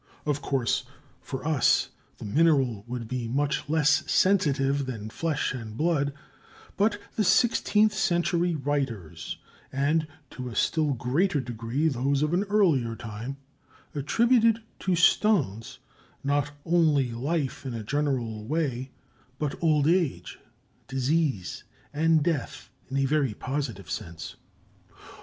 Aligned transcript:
Of 0.25 0.41
course, 0.41 0.83
for 1.21 1.45
us 1.47 1.89
the 2.17 2.25
mineral 2.25 2.83
would 2.87 3.07
be 3.07 3.27
much 3.27 3.69
less 3.69 4.03
sensitive 4.11 4.87
than 4.87 5.11
flesh 5.11 5.53
and 5.53 5.77
blood, 5.77 6.11
but 6.75 6.99
the 7.17 7.23
sixteenth 7.23 7.93
century 7.93 8.55
writers, 8.55 9.37
and 9.71 10.07
to 10.31 10.49
a 10.49 10.55
still 10.55 10.93
greater 10.95 11.39
degree 11.39 11.87
those 11.87 12.23
of 12.23 12.33
an 12.33 12.45
earlier 12.45 12.95
time, 12.95 13.37
attributed 13.93 14.63
to 14.79 14.95
stones 14.95 15.77
not 16.23 16.49
only 16.65 17.11
life 17.11 17.63
in 17.63 17.75
a 17.75 17.83
general 17.83 18.43
way, 18.47 18.89
but 19.37 19.61
old 19.63 19.87
age, 19.87 20.39
disease, 20.87 21.63
and 21.93 22.23
death, 22.23 22.71
in 22.89 22.97
a 22.97 23.05
very 23.05 23.35
positive 23.35 23.87
sense. 23.91 24.35